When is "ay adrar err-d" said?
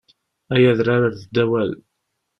0.53-1.35